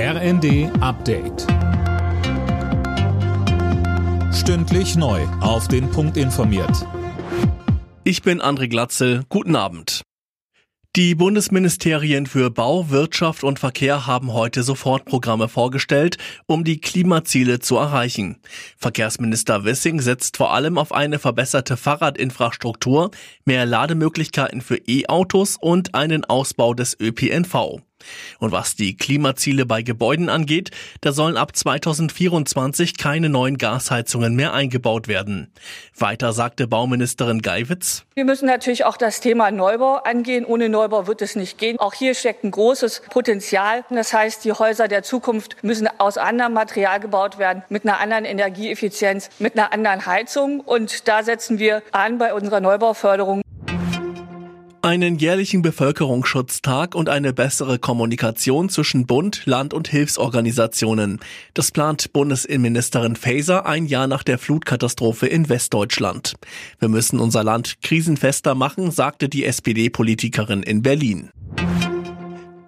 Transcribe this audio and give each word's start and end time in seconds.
RND 0.00 0.70
Update. 0.80 1.44
Stündlich 4.32 4.94
neu. 4.94 5.22
Auf 5.40 5.66
den 5.66 5.90
Punkt 5.90 6.16
informiert. 6.16 6.86
Ich 8.04 8.22
bin 8.22 8.40
André 8.40 8.68
Glatzel. 8.68 9.24
Guten 9.28 9.56
Abend. 9.56 10.02
Die 10.94 11.16
Bundesministerien 11.16 12.26
für 12.26 12.48
Bau, 12.48 12.90
Wirtschaft 12.90 13.42
und 13.42 13.58
Verkehr 13.58 14.06
haben 14.06 14.32
heute 14.32 14.62
Sofortprogramme 14.62 15.48
vorgestellt, 15.48 16.16
um 16.46 16.62
die 16.62 16.80
Klimaziele 16.80 17.58
zu 17.58 17.76
erreichen. 17.76 18.36
Verkehrsminister 18.76 19.64
Wissing 19.64 20.00
setzt 20.00 20.36
vor 20.36 20.54
allem 20.54 20.78
auf 20.78 20.92
eine 20.92 21.18
verbesserte 21.18 21.76
Fahrradinfrastruktur, 21.76 23.10
mehr 23.44 23.66
Lademöglichkeiten 23.66 24.60
für 24.60 24.76
E-Autos 24.76 25.56
und 25.60 25.96
einen 25.96 26.24
Ausbau 26.24 26.72
des 26.72 26.96
ÖPNV. 27.00 27.80
Und 28.38 28.52
was 28.52 28.76
die 28.76 28.96
Klimaziele 28.96 29.66
bei 29.66 29.82
Gebäuden 29.82 30.28
angeht, 30.28 30.70
da 31.00 31.12
sollen 31.12 31.36
ab 31.36 31.54
2024 31.56 32.96
keine 32.96 33.28
neuen 33.28 33.58
Gasheizungen 33.58 34.36
mehr 34.36 34.52
eingebaut 34.52 35.08
werden. 35.08 35.52
Weiter 35.96 36.32
sagte 36.32 36.66
Bauministerin 36.66 37.42
Geiwitz. 37.42 38.04
Wir 38.14 38.24
müssen 38.24 38.46
natürlich 38.46 38.84
auch 38.84 38.96
das 38.96 39.20
Thema 39.20 39.50
Neubau 39.50 39.96
angehen. 39.96 40.44
Ohne 40.44 40.68
Neubau 40.68 41.06
wird 41.06 41.22
es 41.22 41.36
nicht 41.36 41.58
gehen. 41.58 41.78
Auch 41.78 41.94
hier 41.94 42.14
steckt 42.14 42.44
ein 42.44 42.50
großes 42.50 43.02
Potenzial. 43.10 43.84
Das 43.90 44.12
heißt, 44.12 44.44
die 44.44 44.52
Häuser 44.52 44.88
der 44.88 45.02
Zukunft 45.02 45.56
müssen 45.62 45.88
aus 45.98 46.18
anderem 46.18 46.52
Material 46.52 47.00
gebaut 47.00 47.38
werden, 47.38 47.62
mit 47.68 47.84
einer 47.84 48.00
anderen 48.00 48.24
Energieeffizienz, 48.24 49.30
mit 49.38 49.58
einer 49.58 49.72
anderen 49.72 50.06
Heizung. 50.06 50.60
Und 50.60 51.08
da 51.08 51.22
setzen 51.22 51.58
wir 51.58 51.82
an 51.92 52.18
bei 52.18 52.34
unserer 52.34 52.60
Neubauförderung. 52.60 53.42
Einen 54.88 55.18
jährlichen 55.18 55.60
Bevölkerungsschutztag 55.60 56.94
und 56.94 57.10
eine 57.10 57.34
bessere 57.34 57.78
Kommunikation 57.78 58.70
zwischen 58.70 59.04
Bund, 59.04 59.42
Land 59.44 59.74
und 59.74 59.86
Hilfsorganisationen. 59.86 61.20
Das 61.52 61.72
plant 61.72 62.14
Bundesinnenministerin 62.14 63.14
Faeser 63.14 63.66
ein 63.66 63.84
Jahr 63.84 64.06
nach 64.06 64.22
der 64.22 64.38
Flutkatastrophe 64.38 65.26
in 65.26 65.50
Westdeutschland. 65.50 66.36
Wir 66.78 66.88
müssen 66.88 67.20
unser 67.20 67.44
Land 67.44 67.82
krisenfester 67.82 68.54
machen, 68.54 68.90
sagte 68.90 69.28
die 69.28 69.44
SPD-Politikerin 69.44 70.62
in 70.62 70.80
Berlin. 70.80 71.32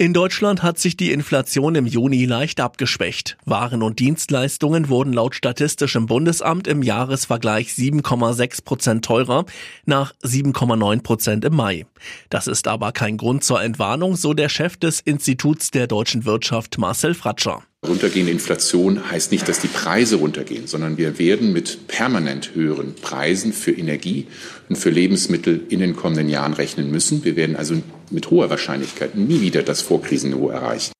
In 0.01 0.15
Deutschland 0.15 0.63
hat 0.63 0.79
sich 0.79 0.97
die 0.97 1.13
Inflation 1.13 1.75
im 1.75 1.85
Juni 1.85 2.25
leicht 2.25 2.63
abgeschwächt. 2.63 3.37
Waren 3.45 3.83
und 3.83 3.99
Dienstleistungen 3.99 4.89
wurden 4.89 5.13
laut 5.13 5.35
Statistischem 5.35 6.07
Bundesamt 6.07 6.67
im 6.69 6.83
Jahresvergleich 6.83 7.69
7,6 7.73 8.65
Prozent 8.65 9.05
teurer 9.05 9.45
nach 9.85 10.15
7,9 10.23 11.03
Prozent 11.03 11.45
im 11.45 11.55
Mai. 11.55 11.85
Das 12.31 12.47
ist 12.47 12.67
aber 12.67 12.93
kein 12.93 13.19
Grund 13.19 13.45
zur 13.45 13.61
Entwarnung, 13.61 14.17
so 14.17 14.33
der 14.33 14.49
Chef 14.49 14.79
des 14.79 15.01
Instituts 15.01 15.71
der 15.71 15.87
deutschen 15.87 16.25
Wirtschaft 16.25 16.79
Marcel 16.79 17.13
Fratscher. 17.13 17.63
Runtergehende 17.87 18.31
Inflation 18.31 19.11
heißt 19.11 19.33
nicht, 19.33 19.49
dass 19.49 19.61
die 19.61 19.69
Preise 19.69 20.17
runtergehen, 20.17 20.67
sondern 20.67 20.99
wir 20.99 21.19
werden 21.19 21.55
mit 21.55 21.89
permanent 21.89 22.55
höheren 22.55 22.95
Preisen 22.95 23.55
für 23.55 23.73
Energie 23.73 24.27
und 24.69 24.77
für 24.77 24.91
Lebensmittel 24.91 25.65
in 25.71 25.81
den 25.81 25.97
kommenden 25.97 26.29
Jahren 26.29 26.53
rechnen 26.53 26.91
müssen. 26.91 27.25
Wir 27.25 27.37
werden 27.37 27.57
also 27.57 27.83
mit 28.11 28.31
hoher 28.31 28.51
Wahrscheinlichkeit 28.51 29.15
nie 29.15 29.41
wieder 29.41 29.63
das 29.63 29.81
Vorkrisenniveau 29.81 30.51
erreichen. 30.51 30.93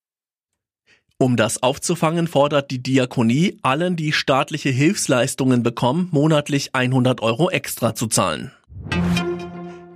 Um 1.19 1.37
das 1.37 1.61
aufzufangen, 1.61 2.25
fordert 2.25 2.71
die 2.71 2.81
Diakonie, 2.81 3.59
allen, 3.61 3.95
die 3.95 4.11
staatliche 4.11 4.69
Hilfsleistungen 4.69 5.61
bekommen, 5.61 6.09
monatlich 6.11 6.73
100 6.73 7.21
Euro 7.21 7.51
extra 7.51 7.93
zu 7.93 8.07
zahlen. 8.07 8.51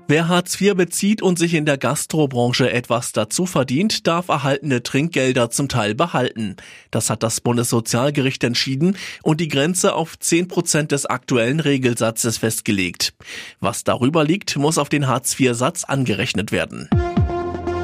Wer 0.08 0.28
Hartz 0.28 0.61
IV 0.61 0.75
bezieht 0.75 1.23
und 1.23 1.39
sich 1.39 1.56
in 1.56 1.66
der 1.66 1.80
Gastrobranche 1.80 2.72
etwas 2.72 3.11
dazu 3.11 3.48
verdient, 3.48 4.06
darf 4.06 4.28
erhaltene 4.28 4.84
Trinkgelder 4.84 5.50
zum 5.50 5.67
Teil 5.67 5.95
behalten. 5.95 6.58
Das 6.92 7.09
hat 7.09 7.23
das 7.23 7.42
Bundessozialgericht 7.42 8.44
entschieden 8.44 8.97
und 9.23 9.42
die 9.42 9.47
Grenze 9.47 9.95
auf 9.95 10.20
10 10.20 10.47
Prozent 10.47 10.92
des 10.92 11.08
aktuellen 11.08 11.59
Regelsatzes 11.59 12.38
festgelegt. 12.38 13.16
Was 13.59 13.84
darüber 13.84 14.24
liegt, 14.24 14.56
muss 14.57 14.78
auf 14.78 14.90
den 14.90 15.07
Hartz 15.07 15.40
IV-Satz 15.40 15.85
angerechnet 15.85 16.52
werden. 16.52 16.88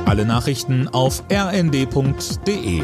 Alle 0.05 0.25
Nachrichten 0.25 0.87
auf 0.89 1.23
rnd.de 1.31 2.83